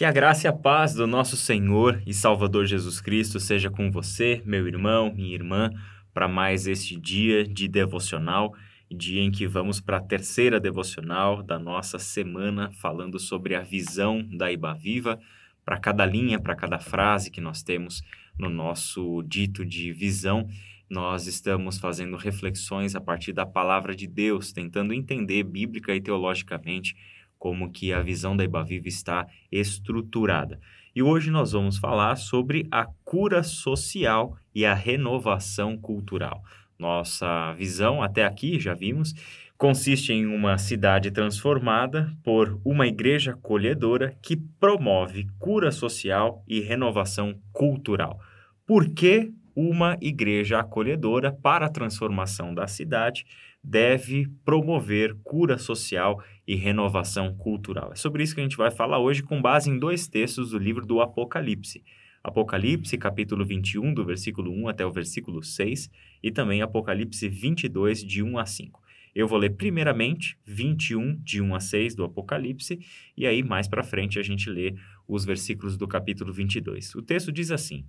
Que 0.00 0.06
a 0.06 0.10
graça 0.10 0.46
e 0.46 0.48
a 0.48 0.52
paz 0.54 0.94
do 0.94 1.06
nosso 1.06 1.36
Senhor 1.36 2.02
e 2.06 2.14
Salvador 2.14 2.64
Jesus 2.64 3.02
Cristo 3.02 3.38
seja 3.38 3.68
com 3.68 3.90
você, 3.90 4.40
meu 4.46 4.66
irmão, 4.66 5.12
minha 5.14 5.34
irmã, 5.34 5.70
para 6.14 6.26
mais 6.26 6.66
este 6.66 6.98
dia 6.98 7.44
de 7.46 7.68
devocional, 7.68 8.54
dia 8.90 9.20
em 9.20 9.30
que 9.30 9.46
vamos 9.46 9.78
para 9.78 9.98
a 9.98 10.00
terceira 10.00 10.58
devocional 10.58 11.42
da 11.42 11.58
nossa 11.58 11.98
semana, 11.98 12.70
falando 12.80 13.18
sobre 13.18 13.54
a 13.54 13.60
visão 13.60 14.26
da 14.32 14.50
Iba 14.50 14.72
Viva, 14.72 15.20
para 15.66 15.78
cada 15.78 16.06
linha, 16.06 16.40
para 16.40 16.56
cada 16.56 16.78
frase 16.78 17.30
que 17.30 17.42
nós 17.42 17.62
temos 17.62 18.02
no 18.38 18.48
nosso 18.48 19.22
dito 19.24 19.66
de 19.66 19.92
visão. 19.92 20.48
Nós 20.88 21.26
estamos 21.26 21.76
fazendo 21.78 22.16
reflexões 22.16 22.96
a 22.96 23.02
partir 23.02 23.34
da 23.34 23.44
palavra 23.44 23.94
de 23.94 24.06
Deus, 24.06 24.50
tentando 24.50 24.94
entender 24.94 25.42
bíblica 25.42 25.94
e 25.94 26.00
teologicamente 26.00 26.96
como 27.40 27.72
que 27.72 27.90
a 27.90 28.02
visão 28.02 28.36
da 28.36 28.44
Ibaviva 28.44 28.86
está 28.86 29.26
estruturada. 29.50 30.60
E 30.94 31.02
hoje 31.02 31.30
nós 31.30 31.52
vamos 31.52 31.78
falar 31.78 32.16
sobre 32.16 32.68
a 32.70 32.84
cura 33.02 33.42
social 33.42 34.36
e 34.54 34.66
a 34.66 34.74
renovação 34.74 35.76
cultural. 35.78 36.44
Nossa 36.78 37.52
visão 37.54 38.02
até 38.02 38.26
aqui, 38.26 38.60
já 38.60 38.74
vimos, 38.74 39.14
consiste 39.56 40.12
em 40.12 40.26
uma 40.26 40.58
cidade 40.58 41.10
transformada 41.10 42.14
por 42.22 42.60
uma 42.64 42.86
igreja 42.86 43.32
acolhedora 43.32 44.14
que 44.22 44.36
promove 44.36 45.26
cura 45.38 45.72
social 45.72 46.44
e 46.46 46.60
renovação 46.60 47.40
cultural. 47.52 48.20
Por 48.66 48.88
que 48.90 49.32
uma 49.56 49.96
igreja 50.00 50.60
acolhedora 50.60 51.32
para 51.32 51.66
a 51.66 51.70
transformação 51.70 52.54
da 52.54 52.66
cidade 52.66 53.24
deve 53.62 54.26
promover 54.44 55.14
cura 55.22 55.58
social 55.58 56.22
e 56.50 56.56
renovação 56.56 57.32
cultural. 57.36 57.92
É 57.92 57.94
sobre 57.94 58.24
isso 58.24 58.34
que 58.34 58.40
a 58.40 58.42
gente 58.42 58.56
vai 58.56 58.72
falar 58.72 58.98
hoje 58.98 59.22
com 59.22 59.40
base 59.40 59.70
em 59.70 59.78
dois 59.78 60.08
textos 60.08 60.50
do 60.50 60.58
livro 60.58 60.84
do 60.84 61.00
Apocalipse. 61.00 61.80
Apocalipse, 62.24 62.98
capítulo 62.98 63.44
21, 63.44 63.94
do 63.94 64.04
versículo 64.04 64.50
1 64.50 64.66
até 64.66 64.84
o 64.84 64.90
versículo 64.90 65.44
6, 65.44 65.88
e 66.20 66.32
também 66.32 66.60
Apocalipse 66.60 67.28
22, 67.28 68.02
de 68.04 68.20
1 68.20 68.36
a 68.36 68.44
5. 68.44 68.82
Eu 69.14 69.28
vou 69.28 69.38
ler 69.38 69.50
primeiramente 69.50 70.36
21, 70.44 71.22
de 71.22 71.40
1 71.40 71.54
a 71.54 71.60
6 71.60 71.94
do 71.94 72.02
Apocalipse, 72.02 72.80
e 73.16 73.28
aí 73.28 73.44
mais 73.44 73.68
para 73.68 73.84
frente 73.84 74.18
a 74.18 74.22
gente 74.22 74.50
lê 74.50 74.74
os 75.06 75.24
versículos 75.24 75.76
do 75.76 75.86
capítulo 75.86 76.32
22. 76.32 76.96
O 76.96 77.02
texto 77.02 77.30
diz 77.30 77.52
assim: 77.52 77.84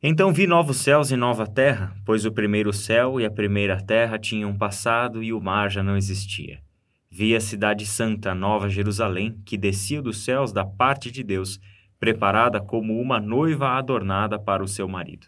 então 0.00 0.32
vi 0.32 0.46
novos 0.46 0.76
céus 0.76 1.10
e 1.10 1.16
nova 1.16 1.48
terra, 1.48 1.96
pois 2.06 2.24
o 2.24 2.30
primeiro 2.30 2.72
céu 2.72 3.20
e 3.20 3.24
a 3.24 3.30
primeira 3.30 3.82
terra 3.82 4.16
tinham 4.20 4.56
passado 4.56 5.20
e 5.20 5.32
o 5.32 5.40
mar 5.40 5.68
já 5.68 5.82
não 5.82 5.96
existia. 5.96 6.60
Vi 7.10 7.34
a 7.34 7.40
cidade 7.40 7.86
santa, 7.86 8.34
Nova 8.34 8.68
Jerusalém, 8.68 9.40
que 9.44 9.56
descia 9.56 10.02
dos 10.02 10.24
céus 10.24 10.52
da 10.52 10.64
parte 10.64 11.10
de 11.10 11.22
Deus, 11.22 11.58
preparada 11.98 12.60
como 12.60 13.00
uma 13.00 13.18
noiva 13.18 13.70
adornada 13.70 14.38
para 14.38 14.62
o 14.62 14.68
seu 14.68 14.86
marido. 14.86 15.26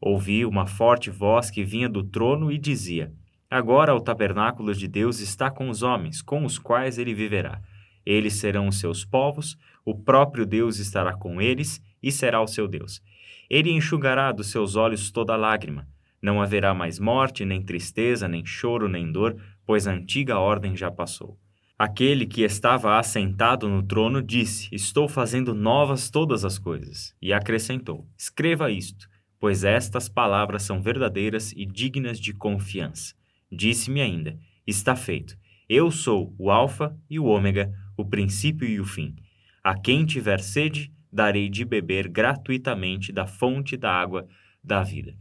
Ouvi 0.00 0.44
uma 0.44 0.66
forte 0.66 1.10
voz 1.10 1.50
que 1.50 1.64
vinha 1.64 1.88
do 1.88 2.02
trono 2.02 2.50
e 2.50 2.58
dizia: 2.58 3.12
Agora 3.50 3.94
o 3.94 4.00
tabernáculo 4.00 4.74
de 4.74 4.88
Deus 4.88 5.20
está 5.20 5.50
com 5.50 5.68
os 5.68 5.82
homens, 5.82 6.20
com 6.20 6.44
os 6.44 6.58
quais 6.58 6.98
ele 6.98 7.14
viverá. 7.14 7.60
Eles 8.04 8.34
serão 8.34 8.68
os 8.68 8.80
seus 8.80 9.04
povos, 9.04 9.56
o 9.84 9.94
próprio 9.94 10.44
Deus 10.44 10.78
estará 10.78 11.14
com 11.14 11.40
eles 11.40 11.82
e 12.02 12.10
será 12.10 12.40
o 12.40 12.46
seu 12.46 12.66
Deus 12.66 13.02
ele 13.50 13.72
enxugará 13.72 14.30
dos 14.30 14.46
seus 14.46 14.76
olhos 14.76 15.10
toda 15.10 15.34
lágrima. 15.34 15.88
Não 16.22 16.40
haverá 16.40 16.72
mais 16.72 17.00
morte, 17.00 17.44
nem 17.44 17.60
tristeza, 17.60 18.28
nem 18.28 18.46
choro, 18.46 18.88
nem 18.88 19.10
dor, 19.10 19.36
pois 19.70 19.86
a 19.86 19.92
antiga 19.92 20.36
ordem 20.36 20.74
já 20.74 20.90
passou. 20.90 21.38
Aquele 21.78 22.26
que 22.26 22.42
estava 22.42 22.98
assentado 22.98 23.68
no 23.68 23.84
trono 23.84 24.20
disse: 24.20 24.68
Estou 24.74 25.08
fazendo 25.08 25.54
novas 25.54 26.10
todas 26.10 26.44
as 26.44 26.58
coisas. 26.58 27.14
E 27.22 27.32
acrescentou: 27.32 28.04
Escreva 28.18 28.68
isto, 28.68 29.06
pois 29.38 29.62
estas 29.62 30.08
palavras 30.08 30.64
são 30.64 30.82
verdadeiras 30.82 31.52
e 31.52 31.64
dignas 31.64 32.18
de 32.18 32.34
confiança. 32.34 33.14
Disse-me 33.48 34.00
ainda: 34.00 34.36
Está 34.66 34.96
feito. 34.96 35.36
Eu 35.68 35.92
sou 35.92 36.34
o 36.36 36.50
Alfa 36.50 36.92
e 37.08 37.20
o 37.20 37.26
Ômega, 37.26 37.72
o 37.96 38.04
princípio 38.04 38.66
e 38.66 38.80
o 38.80 38.84
fim. 38.84 39.14
A 39.62 39.78
quem 39.78 40.04
tiver 40.04 40.40
sede, 40.40 40.92
darei 41.12 41.48
de 41.48 41.64
beber 41.64 42.08
gratuitamente 42.08 43.12
da 43.12 43.24
fonte 43.24 43.76
da 43.76 43.92
água 43.92 44.26
da 44.64 44.82
vida. 44.82 45.14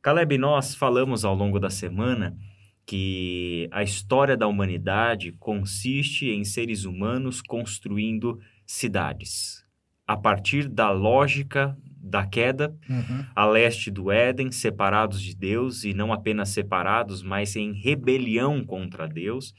Caleb, 0.00 0.38
nós 0.38 0.76
falamos 0.76 1.24
ao 1.24 1.34
longo 1.34 1.58
da 1.58 1.70
semana 1.70 2.38
que 2.90 3.68
a 3.70 3.84
história 3.84 4.36
da 4.36 4.48
humanidade 4.48 5.30
consiste 5.38 6.28
em 6.28 6.42
seres 6.42 6.84
humanos 6.84 7.40
construindo 7.40 8.40
cidades. 8.66 9.64
A 10.04 10.16
partir 10.16 10.68
da 10.68 10.90
lógica 10.90 11.78
da 11.86 12.26
queda, 12.26 12.76
uhum. 12.88 13.24
a 13.36 13.46
leste 13.46 13.92
do 13.92 14.10
Éden, 14.10 14.50
separados 14.50 15.22
de 15.22 15.36
Deus, 15.36 15.84
e 15.84 15.94
não 15.94 16.12
apenas 16.12 16.48
separados, 16.48 17.22
mas 17.22 17.54
em 17.54 17.72
rebelião 17.72 18.64
contra 18.64 19.06
Deus. 19.06 19.54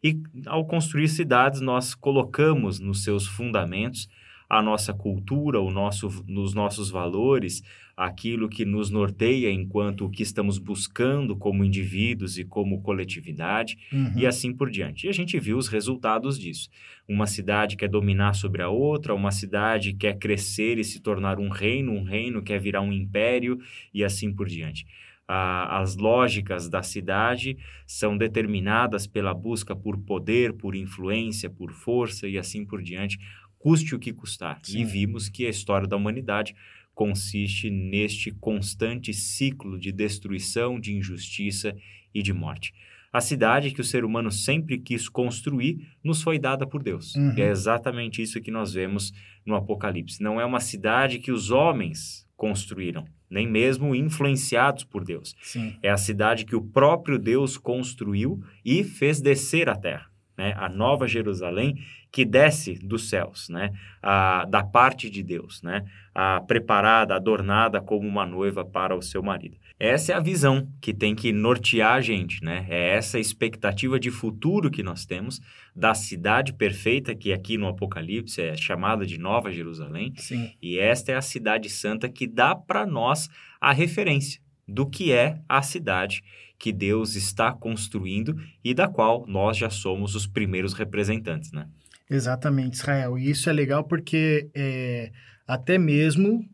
E 0.00 0.22
ao 0.46 0.64
construir 0.64 1.08
cidades, 1.08 1.60
nós 1.60 1.96
colocamos 1.96 2.78
nos 2.78 3.02
seus 3.02 3.26
fundamentos 3.26 4.08
a 4.48 4.62
nossa 4.62 4.94
cultura, 4.94 5.60
o 5.60 5.70
nosso, 5.70 6.24
nos 6.26 6.54
nossos 6.54 6.90
valores, 6.90 7.62
aquilo 7.94 8.48
que 8.48 8.64
nos 8.64 8.90
norteia 8.90 9.50
enquanto 9.50 10.06
o 10.06 10.10
que 10.10 10.22
estamos 10.22 10.56
buscando 10.56 11.36
como 11.36 11.64
indivíduos 11.64 12.38
e 12.38 12.44
como 12.44 12.80
coletividade, 12.80 13.76
uhum. 13.92 14.12
e 14.16 14.24
assim 14.24 14.54
por 14.54 14.70
diante. 14.70 15.06
E 15.06 15.10
a 15.10 15.12
gente 15.12 15.38
viu 15.38 15.58
os 15.58 15.68
resultados 15.68 16.38
disso. 16.38 16.70
Uma 17.06 17.26
cidade 17.26 17.76
quer 17.76 17.88
dominar 17.88 18.34
sobre 18.34 18.62
a 18.62 18.68
outra, 18.68 19.14
uma 19.14 19.32
cidade 19.32 19.92
quer 19.92 20.16
crescer 20.16 20.78
e 20.78 20.84
se 20.84 21.00
tornar 21.00 21.38
um 21.38 21.48
reino, 21.48 21.92
um 21.92 22.04
reino 22.04 22.40
quer 22.40 22.60
virar 22.60 22.80
um 22.80 22.92
império, 22.92 23.58
e 23.92 24.04
assim 24.04 24.32
por 24.32 24.46
diante. 24.46 24.86
as 25.30 25.96
lógicas 25.96 26.70
da 26.70 26.82
cidade 26.82 27.58
são 27.86 28.16
determinadas 28.16 29.06
pela 29.06 29.34
busca 29.34 29.76
por 29.76 29.98
poder, 29.98 30.54
por 30.54 30.74
influência, 30.74 31.50
por 31.50 31.70
força 31.70 32.26
e 32.26 32.38
assim 32.38 32.64
por 32.64 32.80
diante, 32.80 33.18
custe 33.58 33.94
o 33.94 33.98
que 33.98 34.12
custar. 34.12 34.60
Sim. 34.62 34.80
E 34.80 34.84
vimos 34.84 35.28
que 35.28 35.46
a 35.46 35.50
história 35.50 35.86
da 35.86 35.96
humanidade 35.96 36.54
consiste 36.94 37.70
neste 37.70 38.30
constante 38.32 39.12
ciclo 39.12 39.78
de 39.78 39.92
destruição, 39.92 40.80
de 40.80 40.92
injustiça 40.94 41.76
e 42.12 42.22
de 42.22 42.32
morte. 42.32 42.72
A 43.12 43.20
cidade 43.20 43.70
que 43.70 43.80
o 43.80 43.84
ser 43.84 44.04
humano 44.04 44.30
sempre 44.30 44.78
quis 44.78 45.08
construir 45.08 45.88
nos 46.04 46.22
foi 46.22 46.38
dada 46.38 46.66
por 46.66 46.82
Deus. 46.82 47.14
Uhum. 47.14 47.34
é 47.36 47.48
exatamente 47.48 48.20
isso 48.20 48.40
que 48.40 48.50
nós 48.50 48.72
vemos 48.72 49.12
no 49.46 49.54
Apocalipse. 49.54 50.22
Não 50.22 50.40
é 50.40 50.44
uma 50.44 50.60
cidade 50.60 51.18
que 51.18 51.32
os 51.32 51.50
homens 51.50 52.28
construíram, 52.36 53.04
nem 53.30 53.48
mesmo 53.48 53.94
influenciados 53.94 54.84
por 54.84 55.04
Deus. 55.04 55.34
Sim. 55.40 55.76
É 55.82 55.90
a 55.90 55.96
cidade 55.96 56.44
que 56.44 56.54
o 56.54 56.62
próprio 56.62 57.18
Deus 57.18 57.56
construiu 57.56 58.42
e 58.64 58.84
fez 58.84 59.20
descer 59.20 59.68
à 59.68 59.74
terra. 59.74 60.06
Né? 60.38 60.54
A 60.56 60.68
Nova 60.68 61.08
Jerusalém 61.08 61.74
que 62.10 62.24
desce 62.24 62.74
dos 62.74 63.08
céus, 63.08 63.48
né? 63.48 63.70
A, 64.02 64.44
da 64.46 64.62
parte 64.62 65.10
de 65.10 65.22
Deus, 65.22 65.62
né? 65.62 65.84
A 66.14 66.40
preparada, 66.40 67.14
adornada 67.14 67.80
como 67.80 68.08
uma 68.08 68.24
noiva 68.24 68.64
para 68.64 68.96
o 68.96 69.02
seu 69.02 69.22
marido. 69.22 69.58
Essa 69.78 70.12
é 70.12 70.14
a 70.14 70.20
visão 70.20 70.66
que 70.80 70.94
tem 70.94 71.14
que 71.14 71.32
nortear 71.32 71.94
a 71.94 72.00
gente, 72.00 72.42
né? 72.42 72.66
É 72.68 72.94
essa 72.94 73.18
expectativa 73.18 74.00
de 74.00 74.10
futuro 74.10 74.70
que 74.70 74.82
nós 74.82 75.04
temos 75.04 75.40
da 75.76 75.94
cidade 75.94 76.52
perfeita, 76.52 77.14
que 77.14 77.32
aqui 77.32 77.58
no 77.58 77.68
Apocalipse 77.68 78.40
é 78.40 78.56
chamada 78.56 79.04
de 79.04 79.18
Nova 79.18 79.52
Jerusalém. 79.52 80.14
Sim. 80.16 80.52
E 80.62 80.78
esta 80.78 81.12
é 81.12 81.16
a 81.16 81.22
cidade 81.22 81.68
santa 81.68 82.08
que 82.08 82.26
dá 82.26 82.54
para 82.54 82.86
nós 82.86 83.28
a 83.60 83.72
referência 83.72 84.40
do 84.68 84.86
que 84.86 85.10
é 85.12 85.40
a 85.48 85.62
cidade 85.62 86.22
que 86.58 86.72
Deus 86.72 87.14
está 87.14 87.52
construindo 87.52 88.36
e 88.62 88.74
da 88.74 88.88
qual 88.88 89.24
nós 89.26 89.56
já 89.56 89.70
somos 89.70 90.14
os 90.14 90.26
primeiros 90.26 90.74
representantes, 90.74 91.52
né? 91.52 91.68
Exatamente, 92.10 92.74
Israel. 92.74 93.18
E 93.18 93.30
isso 93.30 93.48
é 93.48 93.52
legal 93.52 93.84
porque 93.84 94.50
é, 94.54 95.12
até 95.46 95.78
mesmo 95.78 96.44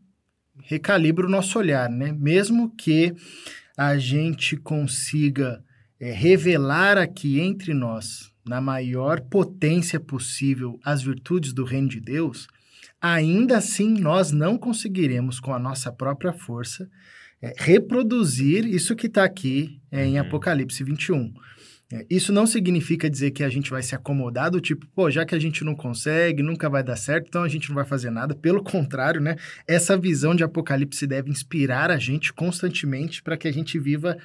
recalibra 0.63 1.25
o 1.25 1.29
nosso 1.29 1.57
olhar, 1.57 1.89
né? 1.89 2.11
Mesmo 2.11 2.73
que 2.75 3.13
a 3.77 3.97
gente 3.97 4.55
consiga 4.55 5.63
é, 5.99 6.11
revelar 6.11 6.97
aqui 6.97 7.39
entre 7.39 7.73
nós, 7.73 8.31
na 8.45 8.61
maior 8.61 9.21
potência 9.21 9.99
possível, 9.99 10.79
as 10.83 11.01
virtudes 11.01 11.51
do 11.51 11.63
reino 11.63 11.89
de 11.89 11.99
Deus, 11.99 12.47
ainda 13.01 13.57
assim 13.57 13.99
nós 13.99 14.31
não 14.31 14.57
conseguiremos, 14.57 15.39
com 15.39 15.53
a 15.53 15.59
nossa 15.59 15.91
própria 15.91 16.31
força, 16.31 16.89
é, 17.45 17.53
reproduzir 17.57 18.65
isso 18.65 18.95
que 18.95 19.05
está 19.05 19.23
aqui 19.23 19.79
é, 19.91 20.03
em 20.03 20.15
uhum. 20.15 20.21
Apocalipse 20.21 20.83
21. 20.83 21.31
É, 21.93 22.03
isso 22.09 22.33
não 22.33 22.47
significa 22.47 23.07
dizer 23.07 23.29
que 23.29 23.43
a 23.43 23.49
gente 23.49 23.69
vai 23.69 23.83
se 23.83 23.93
acomodar 23.93 24.49
do 24.49 24.59
tipo, 24.59 24.87
pô, 24.95 25.11
já 25.11 25.23
que 25.23 25.35
a 25.35 25.39
gente 25.39 25.63
não 25.63 25.75
consegue, 25.75 26.41
nunca 26.41 26.67
vai 26.67 26.83
dar 26.83 26.95
certo, 26.95 27.27
então 27.27 27.43
a 27.43 27.47
gente 27.47 27.69
não 27.69 27.75
vai 27.75 27.85
fazer 27.85 28.09
nada. 28.09 28.33
Pelo 28.33 28.63
contrário, 28.65 29.21
né? 29.21 29.35
Essa 29.67 29.95
visão 29.95 30.33
de 30.33 30.43
Apocalipse 30.43 31.05
deve 31.05 31.29
inspirar 31.29 31.91
a 31.91 31.99
gente 31.99 32.33
constantemente 32.33 33.21
para 33.21 33.37
que 33.37 33.47
a 33.47 33.53
gente 33.53 33.77
viva 33.77 34.17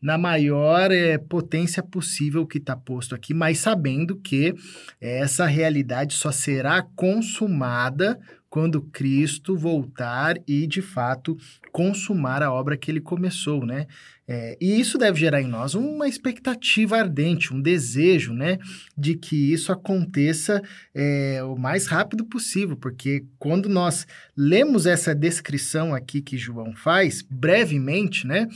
na 0.00 0.16
maior 0.16 0.92
é, 0.92 1.18
potência 1.18 1.82
possível 1.82 2.46
que 2.46 2.58
está 2.58 2.76
posto 2.76 3.16
aqui, 3.16 3.34
mas 3.34 3.58
sabendo 3.58 4.14
que 4.14 4.54
essa 5.00 5.44
realidade 5.46 6.14
só 6.14 6.30
será 6.30 6.82
consumada 6.94 8.16
quando 8.50 8.82
Cristo 8.82 9.56
voltar 9.56 10.36
e, 10.46 10.66
de 10.66 10.80
fato, 10.80 11.36
consumar 11.70 12.42
a 12.42 12.52
obra 12.52 12.76
que 12.76 12.90
ele 12.90 13.00
começou, 13.00 13.64
né? 13.64 13.86
É, 14.30 14.58
e 14.60 14.78
isso 14.78 14.98
deve 14.98 15.18
gerar 15.18 15.40
em 15.40 15.46
nós 15.46 15.74
uma 15.74 16.06
expectativa 16.06 16.98
ardente, 16.98 17.54
um 17.54 17.62
desejo, 17.62 18.34
né, 18.34 18.58
de 18.96 19.14
que 19.14 19.50
isso 19.54 19.72
aconteça 19.72 20.62
é, 20.94 21.42
o 21.42 21.56
mais 21.56 21.86
rápido 21.86 22.26
possível, 22.26 22.76
porque 22.76 23.24
quando 23.38 23.70
nós 23.70 24.06
lemos 24.36 24.84
essa 24.84 25.14
descrição 25.14 25.94
aqui 25.94 26.20
que 26.20 26.36
João 26.36 26.76
faz, 26.76 27.22
brevemente, 27.22 28.26
né, 28.26 28.46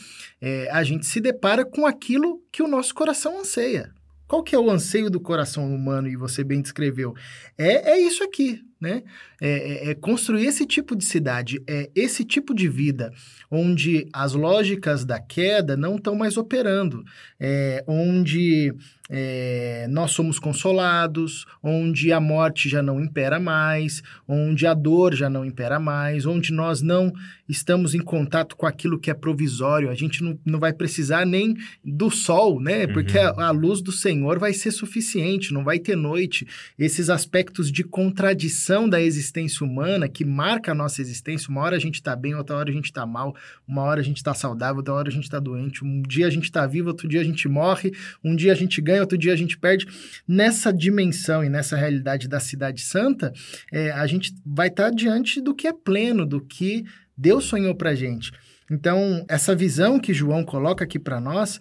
é, 0.43 0.69
a 0.71 0.85
gente 0.85 1.07
se 1.07 1.23
depara 1.23 1.65
com 1.65 1.87
aquilo 1.87 2.43
que 2.53 2.63
o 2.63 2.69
nosso 2.69 2.95
coração 2.95 3.41
anseia. 3.41 3.91
Qual 4.29 4.43
que 4.43 4.55
é 4.55 4.59
o 4.59 4.71
anseio 4.71 5.09
do 5.09 5.21
coração 5.21 5.75
humano, 5.75 6.07
e 6.07 6.17
você 6.17 6.45
bem 6.45 6.61
descreveu? 6.61 7.15
É, 7.57 7.93
é 7.93 8.01
isso 8.01 8.23
aqui, 8.23 8.63
né? 8.83 9.05
É, 9.41 9.49
é, 9.49 9.91
é, 9.91 9.95
construir 9.95 10.45
esse 10.45 10.67
tipo 10.67 10.97
de 10.97 11.05
cidade, 11.05 11.63
é 11.69 11.89
esse 11.95 12.25
tipo 12.25 12.53
de 12.53 12.69
vida, 12.69 13.13
onde 13.49 14.09
as 14.13 14.35
lógicas 14.35 15.05
da 15.05 15.21
queda 15.21 15.77
não 15.77 15.97
estão 15.97 16.17
mais 16.17 16.37
operando, 16.37 17.05
é, 17.39 17.85
onde 17.87 18.75
é, 19.09 19.87
nós 19.89 20.11
somos 20.11 20.39
consolados, 20.41 21.45
onde 21.63 22.13
a 22.13 22.19
morte 22.19 22.69
já 22.69 22.83
não 22.83 23.01
impera 23.01 23.39
mais, 23.39 24.03
onde 24.27 24.67
a 24.67 24.75
dor 24.75 25.15
já 25.15 25.31
não 25.31 25.45
impera 25.45 25.79
mais, 25.79 26.27
onde 26.27 26.53
nós 26.53 26.83
não 26.83 27.13
estamos 27.49 27.95
em 27.95 28.01
contato 28.01 28.57
com 28.57 28.67
aquilo 28.67 28.99
que 28.99 29.11
é 29.11 29.15
provisório, 29.15 29.91
a 29.91 29.95
gente 29.95 30.25
não, 30.25 30.39
não 30.45 30.59
vai 30.59 30.73
precisar 30.73 31.27
nem 31.27 31.55
do 31.85 32.11
sol, 32.11 32.59
né? 32.59 32.87
Porque 32.87 33.19
uhum. 33.19 33.41
a, 33.41 33.47
a 33.49 33.51
luz 33.51 33.83
do 33.83 33.93
Senhor 33.93 34.39
vai 34.39 34.53
ser 34.55 34.71
suficiente, 34.71 35.53
não 35.53 35.63
vai 35.63 35.79
ter 35.79 35.97
noite. 35.97 36.47
Esses 36.79 37.11
aspectos 37.11 37.71
de 37.71 37.85
contradição 37.85 38.72
da 38.89 39.01
existência 39.01 39.67
humana 39.67 40.09
que 40.09 40.25
marca 40.25 40.73
a 40.73 40.75
nossa 40.75 41.01
existência. 41.01 41.51
Uma 41.51 41.61
hora 41.63 41.77
a 41.77 41.79
gente 41.79 41.97
está 41.97 42.17
bem, 42.17 42.35
outra 42.35 42.57
hora 42.57 42.71
a 42.71 42.73
gente 42.73 42.87
está 42.87 43.05
mal, 43.05 43.35
uma 43.67 43.83
hora 43.83 44.01
a 44.01 44.05
gente 44.05 44.17
está 44.17 44.33
saudável, 44.35 44.79
outra 44.79 44.95
hora 44.95 45.09
a 45.09 45.13
gente 45.13 45.25
está 45.25 45.39
doente. 45.39 45.85
Um 45.85 46.03
dia 46.03 46.27
a 46.27 46.31
gente 46.31 46.45
está 46.45 46.67
vivo, 46.67 46.89
outro 46.89 47.07
dia 47.07 47.21
a 47.21 47.25
gente 47.25 47.49
morre, 47.49 47.93
um 48.25 48.35
dia 48.35 48.53
a 48.53 48.55
gente 48.55 48.81
ganha, 48.81 49.01
outro 49.01 49.19
dia 49.19 49.33
a 49.33 49.37
gente 49.37 49.59
perde. 49.59 49.87
Nessa 50.27 50.73
dimensão 50.73 51.45
e 51.45 51.49
nessa 51.49 51.77
realidade 51.77 52.29
da 52.29 52.41
Cidade 52.41 52.81
Santa, 52.81 53.33
é, 53.71 53.91
a 53.93 54.07
gente 54.07 54.35
vai 54.45 54.69
estar 54.69 54.91
tá 54.91 54.91
diante 54.91 55.41
do 55.41 55.55
que 55.55 55.67
é 55.67 55.73
pleno, 55.73 56.25
do 56.25 56.41
que 56.41 56.85
Deus 57.17 57.45
sonhou 57.45 57.75
para 57.75 57.95
gente. 57.95 58.33
Então, 58.71 59.25
essa 59.29 59.55
visão 59.55 60.01
que 60.01 60.15
João 60.15 60.45
coloca 60.45 60.85
aqui 60.85 60.99
para 60.99 61.21
nós 61.21 61.61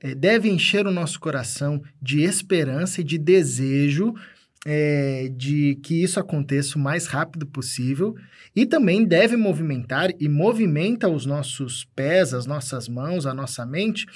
é, 0.00 0.14
deve 0.14 0.48
encher 0.48 0.86
o 0.86 0.92
nosso 0.92 1.18
coração 1.18 1.82
de 2.00 2.22
esperança 2.22 3.00
e 3.00 3.04
de 3.04 3.18
desejo 3.18 4.14
é, 4.68 5.30
de 5.32 5.76
que 5.76 6.02
isso 6.02 6.18
aconteça 6.18 6.76
o 6.76 6.82
mais 6.82 7.06
rápido 7.06 7.46
possível 7.46 8.16
e 8.54 8.66
também 8.66 9.04
deve 9.04 9.36
movimentar 9.36 10.10
e 10.18 10.28
movimenta 10.28 11.08
os 11.08 11.24
nossos 11.24 11.84
pés, 11.94 12.34
as 12.34 12.46
nossas 12.46 12.88
mãos, 12.88 13.26
a 13.26 13.32
nossa 13.32 13.64
mente 13.64 14.06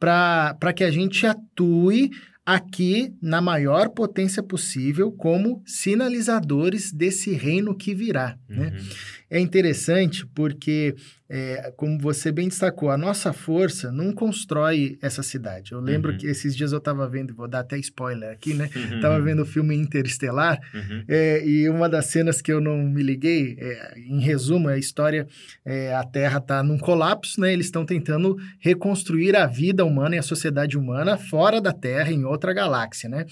para 0.00 0.72
que 0.74 0.82
a 0.82 0.90
gente 0.90 1.24
atue 1.24 2.10
aqui 2.44 3.14
na 3.22 3.40
maior 3.40 3.90
potência 3.90 4.42
possível 4.42 5.12
como 5.12 5.62
sinalizadores 5.64 6.92
desse 6.92 7.32
reino 7.32 7.72
que 7.72 7.94
virá. 7.94 8.36
Né? 8.48 8.66
Uhum. 8.66 8.72
Né? 8.72 8.80
É 9.32 9.40
interessante 9.40 10.26
porque 10.26 10.94
é, 11.34 11.72
como 11.78 11.98
você 11.98 12.30
bem 12.30 12.46
destacou, 12.46 12.90
a 12.90 12.98
nossa 12.98 13.32
força 13.32 13.90
não 13.90 14.12
constrói 14.12 14.98
essa 15.00 15.22
cidade. 15.22 15.72
Eu 15.72 15.80
lembro 15.80 16.12
uhum. 16.12 16.18
que 16.18 16.26
esses 16.26 16.54
dias 16.54 16.72
eu 16.72 16.78
estava 16.78 17.08
vendo, 17.08 17.34
vou 17.34 17.48
dar 17.48 17.60
até 17.60 17.78
spoiler 17.78 18.30
aqui, 18.30 18.52
né? 18.52 18.68
Uhum. 18.76 19.00
Tava 19.00 19.18
vendo 19.18 19.40
o 19.40 19.46
filme 19.46 19.74
Interestelar 19.74 20.60
uhum. 20.74 21.04
é, 21.08 21.42
e 21.42 21.70
uma 21.70 21.88
das 21.88 22.04
cenas 22.04 22.42
que 22.42 22.52
eu 22.52 22.60
não 22.60 22.76
me 22.82 23.02
liguei, 23.02 23.56
é, 23.58 23.98
em 23.98 24.20
resumo, 24.20 24.68
é 24.68 24.74
a 24.74 24.78
história, 24.78 25.26
é, 25.64 25.94
a 25.94 26.04
Terra 26.04 26.36
está 26.36 26.62
num 26.62 26.76
colapso, 26.76 27.40
né? 27.40 27.50
Eles 27.50 27.64
estão 27.64 27.86
tentando 27.86 28.36
reconstruir 28.58 29.34
a 29.34 29.46
vida 29.46 29.86
humana 29.86 30.16
e 30.16 30.18
a 30.18 30.22
sociedade 30.22 30.76
humana 30.76 31.16
fora 31.16 31.62
da 31.62 31.72
Terra, 31.72 32.12
em 32.12 32.26
outra 32.26 32.52
galáxia, 32.52 33.08
né? 33.08 33.24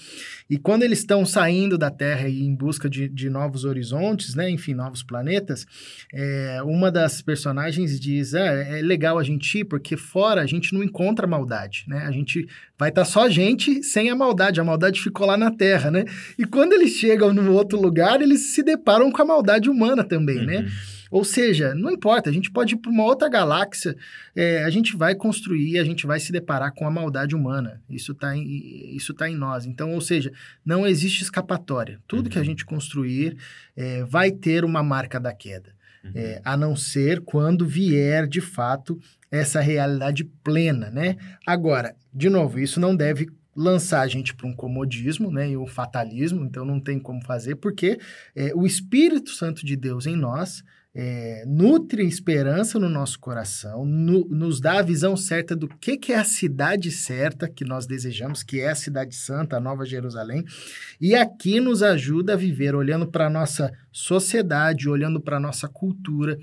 E 0.49 0.57
quando 0.57 0.81
eles 0.81 0.97
estão 0.97 1.23
saindo 1.23 1.77
da 1.77 1.91
Terra 1.91 2.27
e 2.27 2.41
em 2.41 2.55
busca 2.55 2.89
de, 2.89 3.07
de 3.07 3.29
novos 3.29 3.63
horizontes, 3.63 4.33
né? 4.33 4.49
Enfim, 4.49 4.73
novos 4.73 5.03
planetas, 5.03 5.67
é, 6.13 6.61
uma 6.63 6.91
das 6.91 7.21
personagens 7.21 7.99
diz, 7.99 8.33
é, 8.33 8.79
é 8.79 8.81
legal 8.81 9.17
a 9.17 9.23
gente 9.23 9.59
ir 9.59 9.65
porque 9.65 9.95
fora 9.95 10.41
a 10.41 10.45
gente 10.45 10.73
não 10.73 10.83
encontra 10.83 11.27
maldade, 11.27 11.85
né? 11.87 12.03
A 12.05 12.11
gente 12.11 12.47
vai 12.77 12.89
estar 12.89 13.01
tá 13.01 13.05
só 13.05 13.25
a 13.25 13.29
gente 13.29 13.83
sem 13.83 14.09
a 14.09 14.15
maldade, 14.15 14.59
a 14.59 14.63
maldade 14.63 15.01
ficou 15.01 15.25
lá 15.27 15.37
na 15.37 15.51
Terra, 15.51 15.91
né? 15.91 16.05
E 16.37 16.45
quando 16.45 16.73
eles 16.73 16.91
chegam 16.91 17.33
no 17.33 17.53
outro 17.53 17.79
lugar, 17.79 18.21
eles 18.21 18.53
se 18.53 18.63
deparam 18.63 19.11
com 19.11 19.21
a 19.21 19.25
maldade 19.25 19.69
humana 19.69 20.03
também, 20.03 20.45
né? 20.45 20.57
uhum. 20.57 20.63
né? 20.63 20.71
Ou 21.11 21.25
seja, 21.25 21.75
não 21.75 21.91
importa, 21.91 22.29
a 22.29 22.33
gente 22.33 22.49
pode 22.49 22.73
ir 22.73 22.77
para 22.77 22.89
uma 22.89 23.03
outra 23.03 23.27
galáxia, 23.27 23.97
é, 24.33 24.63
a 24.63 24.69
gente 24.69 24.95
vai 24.95 25.13
construir, 25.13 25.77
a 25.77 25.83
gente 25.83 26.07
vai 26.07 26.21
se 26.21 26.31
deparar 26.31 26.73
com 26.73 26.87
a 26.87 26.89
maldade 26.89 27.35
humana. 27.35 27.81
Isso 27.89 28.13
está 28.13 28.35
em, 28.35 28.95
isso 28.95 29.13
tá 29.13 29.29
em 29.29 29.35
nós. 29.35 29.65
Então, 29.65 29.91
ou 29.91 29.99
seja, 29.99 30.31
não 30.65 30.87
existe 30.87 31.21
escapatória. 31.21 31.99
Tudo 32.07 32.27
uhum. 32.27 32.31
que 32.31 32.37
a 32.37 32.41
uhum. 32.41 32.45
gente 32.45 32.65
construir 32.65 33.35
é, 33.75 34.05
vai 34.05 34.31
ter 34.31 34.63
uma 34.63 34.81
marca 34.81 35.19
da 35.19 35.33
queda 35.33 35.73
uhum. 36.03 36.11
é, 36.15 36.41
a 36.43 36.55
não 36.55 36.75
ser 36.75 37.21
quando 37.21 37.65
vier 37.65 38.27
de 38.27 38.41
fato 38.41 38.99
essa 39.29 39.61
realidade 39.61 40.23
plena, 40.43 40.89
né? 40.89 41.15
Agora, 41.45 41.95
de 42.13 42.29
novo, 42.29 42.59
isso 42.59 42.79
não 42.79 42.95
deve 42.95 43.29
lançar 43.55 44.01
a 44.01 44.07
gente 44.07 44.33
para 44.33 44.47
um 44.47 44.53
comodismo, 44.53 45.29
né, 45.29 45.49
e 45.49 45.57
um 45.57 45.67
fatalismo, 45.67 46.43
então 46.45 46.63
não 46.63 46.79
tem 46.79 46.97
como 46.97 47.21
fazer, 47.21 47.55
porque 47.55 47.99
é, 48.35 48.53
o 48.55 48.65
Espírito 48.65 49.31
Santo 49.31 49.65
de 49.65 49.75
Deus 49.75 50.05
em 50.05 50.15
nós 50.15 50.63
é, 50.93 51.45
nutre 51.47 52.05
esperança 52.05 52.77
no 52.77 52.89
nosso 52.89 53.19
coração, 53.19 53.85
no, 53.85 54.27
nos 54.27 54.59
dá 54.59 54.79
a 54.79 54.81
visão 54.81 55.15
certa 55.15 55.55
do 55.55 55.67
que, 55.67 55.97
que 55.97 56.11
é 56.11 56.17
a 56.17 56.23
cidade 56.23 56.91
certa 56.91 57.47
que 57.47 57.63
nós 57.63 57.85
desejamos, 57.85 58.43
que 58.43 58.59
é 58.59 58.69
a 58.69 58.75
cidade 58.75 59.15
santa, 59.15 59.55
a 59.55 59.59
Nova 59.59 59.85
Jerusalém, 59.85 60.43
e 60.99 61.15
aqui 61.15 61.61
nos 61.61 61.81
ajuda 61.81 62.33
a 62.33 62.37
viver 62.37 62.75
olhando 62.75 63.07
para 63.07 63.27
a 63.27 63.29
nossa 63.29 63.71
sociedade, 63.91 64.89
olhando 64.89 65.21
para 65.21 65.37
a 65.37 65.39
nossa 65.39 65.67
cultura, 65.67 66.37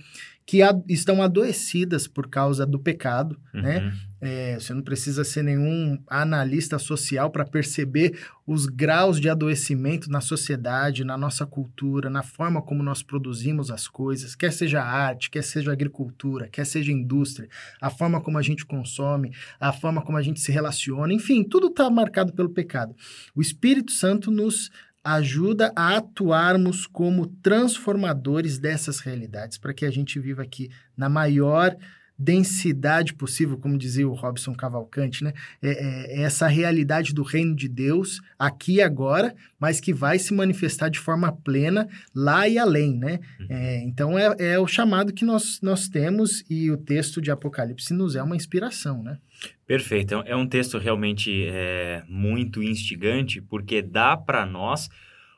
que 0.49 0.63
a, 0.63 0.75
estão 0.89 1.23
adoecidas 1.23 2.09
por 2.09 2.27
causa 2.27 2.65
do 2.65 2.79
pecado, 2.79 3.39
né? 3.53 3.81
uhum. 3.81 3.85
né? 3.85 3.93
É, 4.21 4.55
você 4.59 4.75
não 4.75 4.83
precisa 4.83 5.23
ser 5.23 5.45
nenhum 5.45 5.97
analista 6.09 6.77
social 6.77 7.31
para 7.31 7.45
perceber 7.45 8.19
os 8.45 8.67
graus 8.67 9.21
de 9.21 9.29
adoecimento 9.29 10.11
na 10.11 10.21
sociedade, 10.21 11.05
na 11.05 11.17
nossa 11.17 11.47
cultura, 11.47 12.11
na 12.11 12.23
forma 12.23 12.61
como 12.61 12.83
nós 12.83 13.01
produzimos 13.01 13.71
as 13.71 13.87
coisas, 13.87 14.35
quer 14.35 14.53
seja 14.53 14.83
arte, 14.83 15.31
quer 15.31 15.45
seja 15.45 15.71
agricultura, 15.71 16.49
quer 16.49 16.65
seja 16.65 16.91
indústria, 16.91 17.49
a 17.81 17.91
forma 17.91 18.21
como 18.21 18.39
a 18.39 18.43
gente 18.43 18.67
consome, 18.67 19.33
a 19.61 19.73
forma 19.73 20.03
como 20.03 20.19
a 20.19 20.23
gente 20.23 20.41
se 20.41 20.51
relaciona, 20.51 21.13
enfim, 21.13 21.45
tudo 21.45 21.69
está 21.69 21.89
marcado 21.89 22.33
pelo 22.33 22.49
pecado. 22.49 22.97
O 23.37 23.41
Espírito 23.41 23.93
Santo 23.93 24.33
nos 24.33 24.71
ajuda 25.05 25.73
a 25.75 25.97
atuarmos 25.97 26.87
como 26.87 27.27
transformadores 27.27 28.59
dessas 28.59 29.01
realidades, 29.01 29.59
para 29.59 29.73
que 29.73 29.87
a 29.87 29.91
gente 29.91 30.19
viva 30.19 30.43
aqui 30.43 30.71
na 30.97 31.09
maior 31.09 31.77
densidade 32.19 33.15
possível, 33.15 33.57
como 33.57 33.79
dizia 33.79 34.09
o 34.09 34.13
Robson 34.13 34.53
Cavalcante, 34.53 35.23
né? 35.23 35.33
É, 35.63 35.71
é, 35.71 36.21
é, 36.21 36.23
essa 36.23 36.49
realidade 36.49 37.15
do 37.15 37.23
reino 37.23 37.55
de 37.55 37.69
Deus 37.69 38.21
aqui 38.37 38.75
e 38.75 38.83
agora, 38.83 39.35
mas 39.61 39.79
que 39.79 39.93
vai 39.93 40.19
se 40.19 40.35
manifestar 40.35 40.89
de 40.89 40.99
forma 40.99 41.31
plena 41.31 41.89
lá 42.13 42.49
e 42.49 42.59
além, 42.59 42.99
né? 42.99 43.21
Uhum. 43.39 43.47
É, 43.49 43.83
então 43.85 44.19
é, 44.19 44.35
é 44.39 44.59
o 44.59 44.67
chamado 44.67 45.13
que 45.13 45.25
nós, 45.25 45.61
nós 45.63 45.89
temos 45.89 46.45
e 46.51 46.71
o 46.71 46.77
texto 46.77 47.21
de 47.21 47.31
Apocalipse 47.31 47.95
nos 47.95 48.17
é 48.17 48.23
uma 48.23 48.35
inspiração, 48.35 49.03
né? 49.03 49.19
Perfeito. 49.65 50.15
É 50.27 50.35
um 50.35 50.49
texto 50.49 50.79
realmente 50.79 51.47
é, 51.47 52.03
muito 52.09 52.63
instigante, 52.63 53.41
porque 53.41 53.81
dá 53.81 54.17
para 54.17 54.45
nós 54.45 54.89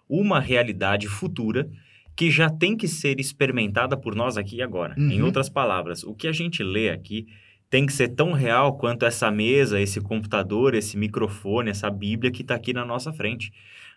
uma 0.08 0.40
realidade 0.40 1.06
futura 1.06 1.68
que 2.20 2.30
já 2.30 2.50
tem 2.50 2.76
que 2.76 2.86
ser 2.86 3.18
experimentada 3.18 3.96
por 3.96 4.14
nós 4.14 4.36
aqui 4.36 4.56
e 4.56 4.62
agora. 4.62 4.94
Uhum. 4.98 5.10
Em 5.10 5.22
outras 5.22 5.48
palavras, 5.48 6.04
o 6.04 6.14
que 6.14 6.28
a 6.28 6.32
gente 6.32 6.62
lê 6.62 6.90
aqui 6.90 7.26
tem 7.70 7.86
que 7.86 7.94
ser 7.94 8.08
tão 8.08 8.32
real 8.32 8.76
quanto 8.76 9.06
essa 9.06 9.30
mesa, 9.30 9.80
esse 9.80 10.02
computador, 10.02 10.74
esse 10.74 10.98
microfone, 10.98 11.70
essa 11.70 11.88
Bíblia 11.88 12.30
que 12.30 12.42
está 12.42 12.54
aqui 12.54 12.74
na 12.74 12.84
nossa 12.84 13.10
frente. 13.10 13.50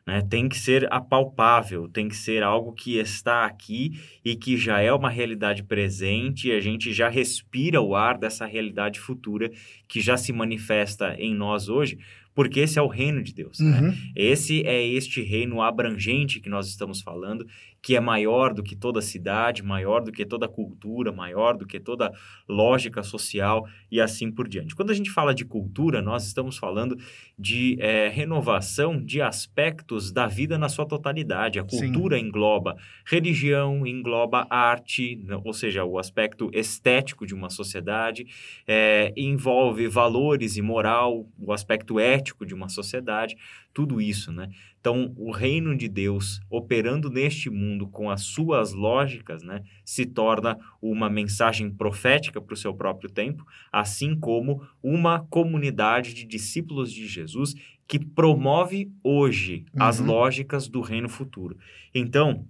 Né? 0.08 0.22
Tem 0.22 0.48
que 0.48 0.58
ser 0.58 0.88
apalpável, 0.89 1.89
tem 1.89 2.08
que 2.08 2.15
ser 2.15 2.44
algo 2.44 2.72
que 2.72 2.98
está 2.98 3.44
aqui 3.44 4.00
e 4.24 4.38
que 4.38 4.56
já 4.56 4.80
é 4.80 4.94
uma 4.94 5.10
realidade 5.10 5.62
presente, 5.62 6.48
e 6.48 6.53
a 6.53 6.62
gente 6.62 6.94
já 6.94 7.10
respira 7.10 7.82
o 7.82 7.94
ar 7.94 8.18
dessa 8.18 8.46
realidade 8.46 9.01
futura 9.01 9.51
que 9.86 10.00
já 10.00 10.15
se 10.15 10.32
manifesta 10.32 11.13
em 11.20 11.36
nós 11.36 11.68
hoje, 11.68 12.00
porque 12.33 12.61
esse 12.61 12.79
é 12.79 12.81
o 12.81 12.87
reino 12.87 13.21
de 13.21 13.33
Deus. 13.33 13.59
Né? 13.59 13.79
Uhum. 13.79 13.87
Né? 13.87 13.97
Esse 14.15 14.65
é 14.65 14.85
este 14.85 15.21
reino 15.21 15.61
abrangente 15.61 16.39
que 16.39 16.49
nós 16.49 16.67
estamos 16.67 17.01
falando, 17.01 17.45
que 17.81 17.95
é 17.95 17.99
maior 17.99 18.53
do 18.53 18.63
que 18.63 18.75
toda 18.75 19.01
cidade, 19.01 19.61
maior 19.61 20.01
do 20.01 20.11
que 20.11 20.25
toda 20.25 20.47
cultura, 20.47 21.11
maior 21.11 21.57
do 21.57 21.67
que 21.67 21.79
toda 21.79 22.11
lógica 22.47 23.03
social 23.03 23.67
e 23.91 23.99
assim 23.99 24.31
por 24.31 24.47
diante. 24.47 24.73
Quando 24.73 24.91
a 24.91 24.93
gente 24.93 25.09
fala 25.09 25.33
de 25.33 25.43
cultura, 25.43 26.01
nós 26.01 26.25
estamos 26.25 26.57
falando 26.57 26.97
de 27.37 27.75
é, 27.81 28.07
renovação 28.07 29.03
de 29.03 29.21
aspectos 29.21 30.13
da 30.13 30.27
vida 30.27 30.57
na 30.57 30.69
sua 30.69 30.85
totalidade. 30.85 31.59
A 31.59 31.63
cultura 31.63 32.17
Sim. 32.17 32.27
engloba 32.27 32.77
religião, 33.05 33.85
engloba 33.85 34.47
arte, 34.49 35.17
né, 35.25 35.39
ou 35.43 35.53
seja, 35.53 35.83
o 35.83 35.99
aspecto 35.99 36.49
estético 36.53 37.27
de 37.27 37.35
uma 37.35 37.49
sociedade, 37.49 38.25
é, 38.65 39.13
envolve 39.17 39.89
valores 39.89 40.55
e 40.55 40.61
moral, 40.61 41.27
o 41.37 41.51
aspecto 41.51 41.99
ético 41.99 42.23
de 42.46 42.53
uma 42.53 42.70
sociedade, 42.70 43.36
tudo 43.74 44.00
isso, 44.00 44.32
né? 44.32 44.50
Então, 44.80 45.13
o 45.15 45.32
reino 45.32 45.75
de 45.77 45.88
Deus 45.88 46.42
operando 46.50 47.10
neste 47.10 47.50
mundo 47.50 47.88
com 47.88 48.10
as 48.10 48.22
suas 48.24 48.74
lógicas, 48.74 49.42
né, 49.42 49.62
se 49.86 50.06
torna 50.06 50.58
uma 50.82 51.10
mensagem 51.10 51.72
profética 51.72 52.42
para 52.42 52.53
o 52.53 52.58
seu 52.58 52.74
próprio 52.74 53.10
tempo, 53.10 53.46
assim 53.72 54.13
como 54.13 54.62
uma 54.82 55.25
comunidade 55.30 56.13
de 56.13 56.25
discípulos 56.25 56.92
de 56.92 57.08
Jesus 57.08 57.56
que 57.88 58.00
promove 58.00 58.92
hoje 59.03 59.65
uhum. 59.74 59.84
as 59.84 60.00
lógicas 60.00 60.68
do 60.68 60.82
reino 60.82 61.08
futuro. 61.08 61.58
Então, 61.94 62.46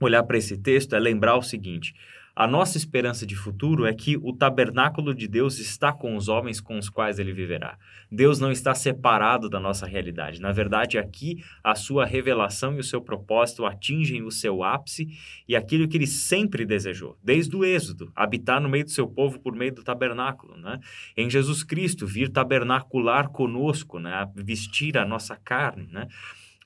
olhar 0.00 0.22
para 0.22 0.38
esse 0.38 0.56
texto 0.56 0.94
é 0.94 0.98
lembrar 0.98 1.36
o 1.36 1.42
seguinte: 1.42 1.94
a 2.36 2.48
nossa 2.48 2.76
esperança 2.76 3.24
de 3.24 3.36
futuro 3.36 3.86
é 3.86 3.94
que 3.94 4.16
o 4.16 4.32
tabernáculo 4.32 5.14
de 5.14 5.28
Deus 5.28 5.60
está 5.60 5.92
com 5.92 6.16
os 6.16 6.28
homens 6.28 6.60
com 6.60 6.76
os 6.76 6.88
quais 6.88 7.20
ele 7.20 7.32
viverá. 7.32 7.78
Deus 8.10 8.40
não 8.40 8.50
está 8.50 8.74
separado 8.74 9.48
da 9.48 9.60
nossa 9.60 9.86
realidade. 9.86 10.40
Na 10.40 10.50
verdade, 10.50 10.98
aqui 10.98 11.44
a 11.62 11.76
sua 11.76 12.04
revelação 12.04 12.74
e 12.74 12.80
o 12.80 12.84
seu 12.84 13.00
propósito 13.00 13.64
atingem 13.64 14.22
o 14.22 14.32
seu 14.32 14.64
ápice 14.64 15.06
e 15.48 15.54
aquilo 15.54 15.86
que 15.86 15.96
ele 15.96 16.08
sempre 16.08 16.66
desejou, 16.66 17.16
desde 17.22 17.54
o 17.54 17.64
Êxodo, 17.64 18.10
habitar 18.16 18.60
no 18.60 18.68
meio 18.68 18.84
do 18.84 18.90
seu 18.90 19.06
povo 19.06 19.38
por 19.38 19.54
meio 19.54 19.72
do 19.72 19.84
tabernáculo, 19.84 20.56
né? 20.56 20.80
Em 21.16 21.30
Jesus 21.30 21.62
Cristo, 21.62 22.04
vir 22.04 22.30
tabernacular 22.30 23.28
conosco, 23.28 24.00
né? 24.00 24.28
Vestir 24.34 24.98
a 24.98 25.04
nossa 25.04 25.36
carne, 25.36 25.88
né? 25.92 26.08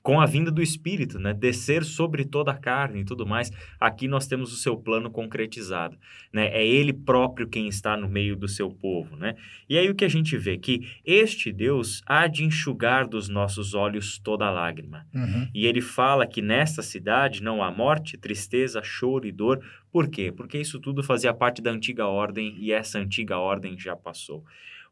Com 0.01 0.19
a 0.19 0.25
vinda 0.25 0.49
do 0.49 0.61
Espírito, 0.61 1.19
né? 1.19 1.33
Descer 1.33 1.83
sobre 1.83 2.23
toda 2.23 2.51
a 2.51 2.57
carne 2.57 3.01
e 3.01 3.05
tudo 3.05 3.25
mais. 3.25 3.51
Aqui 3.79 4.07
nós 4.07 4.27
temos 4.27 4.53
o 4.53 4.55
seu 4.55 4.77
plano 4.77 5.11
concretizado, 5.11 5.97
né? 6.31 6.47
É 6.47 6.65
Ele 6.65 6.93
próprio 6.93 7.47
quem 7.47 7.67
está 7.67 7.97
no 7.97 8.07
meio 8.07 8.35
do 8.35 8.47
seu 8.47 8.69
povo, 8.69 9.15
né? 9.15 9.35
E 9.67 9.77
aí 9.77 9.89
o 9.89 9.95
que 9.95 10.05
a 10.05 10.09
gente 10.09 10.37
vê 10.37 10.57
que 10.57 10.87
este 11.05 11.51
Deus 11.51 12.01
há 12.05 12.27
de 12.27 12.43
enxugar 12.43 13.07
dos 13.07 13.27
nossos 13.27 13.73
olhos 13.73 14.19
toda 14.19 14.49
lágrima. 14.49 15.05
Uhum. 15.13 15.47
E 15.53 15.65
ele 15.65 15.81
fala 15.81 16.25
que 16.25 16.41
nesta 16.41 16.81
cidade 16.81 17.43
não 17.43 17.61
há 17.61 17.71
morte, 17.71 18.17
tristeza, 18.17 18.81
choro 18.81 19.27
e 19.27 19.31
dor. 19.31 19.61
Por 19.91 20.07
quê? 20.07 20.31
Porque 20.31 20.57
isso 20.57 20.79
tudo 20.79 21.03
fazia 21.03 21.33
parte 21.33 21.61
da 21.61 21.71
antiga 21.71 22.07
ordem 22.07 22.55
e 22.57 22.71
essa 22.71 22.99
antiga 22.99 23.37
ordem 23.37 23.77
já 23.77 23.95
passou. 23.95 24.43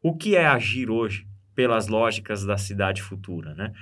O 0.02 0.14
que 0.14 0.36
é 0.36 0.46
agir 0.46 0.90
hoje 0.90 1.26
pelas 1.54 1.88
lógicas 1.88 2.44
da 2.44 2.56
cidade 2.56 3.02
futura, 3.02 3.52
né? 3.54 3.72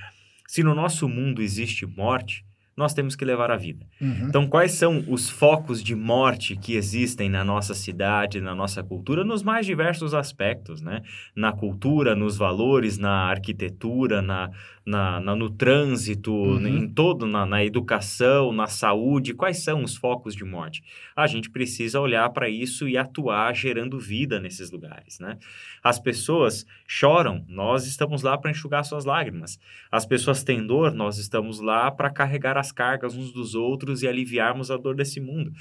Se 0.48 0.62
no 0.62 0.74
nosso 0.74 1.08
mundo 1.08 1.42
existe 1.42 1.86
morte, 1.86 2.44
nós 2.76 2.92
temos 2.92 3.16
que 3.16 3.25
levar 3.25 3.50
a 3.50 3.56
vida. 3.56 3.87
Uhum. 4.00 4.26
Então, 4.28 4.47
quais 4.47 4.73
são 4.73 5.02
os 5.09 5.30
focos 5.30 5.83
de 5.83 5.95
morte 5.95 6.54
que 6.56 6.75
existem 6.75 7.28
na 7.30 7.42
nossa 7.42 7.73
cidade, 7.73 8.40
na 8.40 8.54
nossa 8.54 8.83
cultura, 8.83 9.25
nos 9.25 9.42
mais 9.42 9.64
diversos 9.64 10.12
aspectos, 10.12 10.83
né? 10.83 11.02
Na 11.35 11.52
cultura, 11.52 12.14
nos 12.14 12.37
valores, 12.37 12.99
na 12.99 13.30
arquitetura, 13.30 14.21
na, 14.21 14.50
na, 14.85 15.21
na 15.21 15.35
no 15.35 15.49
trânsito, 15.49 16.33
uhum. 16.33 16.66
em 16.66 16.88
todo, 16.88 17.26
na, 17.26 17.47
na 17.47 17.64
educação, 17.64 18.52
na 18.52 18.66
saúde. 18.66 19.33
Quais 19.33 19.64
são 19.64 19.83
os 19.83 19.97
focos 19.97 20.35
de 20.35 20.45
morte? 20.45 20.83
A 21.16 21.26
gente 21.26 21.49
precisa 21.49 21.99
olhar 21.99 22.28
para 22.30 22.49
isso 22.49 22.87
e 22.87 22.99
atuar 22.99 23.54
gerando 23.54 23.99
vida 23.99 24.38
nesses 24.38 24.71
lugares, 24.71 25.18
né? 25.18 25.38
As 25.83 25.99
pessoas 25.99 26.66
choram, 26.87 27.42
nós 27.49 27.87
estamos 27.87 28.23
lá 28.23 28.37
para 28.37 28.50
enxugar 28.50 28.85
suas 28.85 29.06
lágrimas. 29.06 29.59
As 29.90 30.04
pessoas 30.04 30.45
têm 30.45 30.66
dor, 30.66 30.92
nós 30.92 31.16
estamos 31.16 31.61
lá 31.61 31.90
para 31.90 32.11
carregar 32.11 32.65
as 32.66 32.73
cargas 32.73 33.16
uns 33.16 33.32
dos 33.32 33.54
outros 33.54 34.02
e 34.02 34.08
aliviarmos 34.08 34.70
a 34.70 34.76
dor 34.76 34.96
desse 34.96 35.20
mundo. 35.20 35.52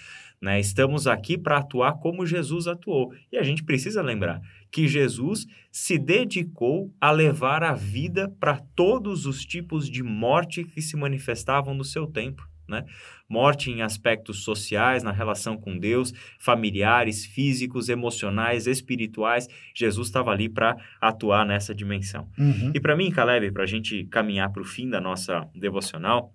Né? 0.42 0.60
Estamos 0.60 1.08
aqui 1.08 1.38
para 1.38 1.60
atuar 1.60 1.94
como 2.00 2.26
Jesus 2.26 2.68
atuou. 2.68 3.14
E 3.32 3.38
a 3.38 3.44
gente 3.44 3.64
precisa 3.64 4.02
lembrar 4.02 4.42
que 4.72 4.88
Jesus 4.88 5.46
se 5.72 5.98
dedicou 5.98 6.94
a 7.00 7.12
levar 7.12 7.64
a 7.64 7.74
vida 7.74 8.34
para 8.40 8.58
todos 8.76 9.26
os 9.26 9.46
tipos 9.46 9.90
de 9.90 10.04
morte 10.04 10.64
que 10.64 10.82
se 10.82 10.98
manifestavam 10.98 11.74
no 11.74 11.84
seu 11.84 12.08
tempo 12.08 12.48
né? 12.68 12.84
Morte 13.28 13.72
em 13.72 13.82
aspectos 13.82 14.44
sociais, 14.44 15.04
na 15.04 15.12
relação 15.12 15.58
com 15.58 15.78
Deus, 15.78 16.14
familiares, 16.40 17.26
físicos, 17.26 17.90
emocionais, 17.90 18.68
espirituais. 18.68 19.48
Jesus 19.74 20.08
estava 20.08 20.32
ali 20.32 20.50
para 20.50 20.78
atuar 21.02 21.46
nessa 21.46 21.74
dimensão. 21.74 22.30
Uhum. 22.38 22.72
E 22.74 22.80
para 22.80 22.96
mim, 22.96 23.10
Caleb, 23.12 23.52
para 23.52 23.64
a 23.64 23.68
gente 23.68 24.06
caminhar 24.06 24.52
para 24.52 24.62
o 24.62 24.66
fim 24.66 24.90
da 24.90 25.02
nossa 25.02 25.48
devocional, 25.56 26.34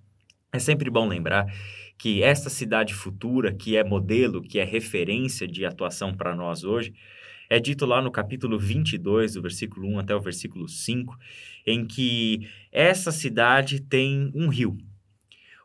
é 0.53 0.59
sempre 0.59 0.91
bom 0.91 1.07
lembrar 1.09 1.47
que 1.99 2.23
esta 2.23 2.49
cidade 2.49 2.95
futura, 2.95 3.53
que 3.53 3.77
é 3.77 3.85
modelo, 3.85 4.43
que 4.43 4.59
é 4.59 4.65
referência 4.65 5.47
de 5.47 5.65
atuação 5.65 6.15
para 6.15 6.35
nós 6.35 6.65
hoje, 6.65 6.95
é 7.49 7.59
dito 7.59 7.85
lá 7.85 8.01
no 8.01 8.11
capítulo 8.11 8.59
22, 8.59 9.35
do 9.35 9.43
versículo 9.43 9.89
1 9.89 9.99
até 9.99 10.15
o 10.15 10.21
versículo 10.21 10.69
5, 10.69 11.17
em 11.67 11.85
que 11.85 12.49
essa 12.73 13.11
cidade 13.11 13.81
tem 13.81 14.31
um 14.35 14.49
rio 14.49 14.79